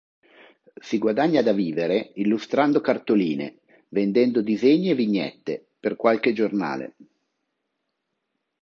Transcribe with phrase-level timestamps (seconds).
[0.81, 3.59] Si guadagna da vivere illustrando cartoline,
[3.89, 6.95] vendendo disegni e vignette per qualche giornale.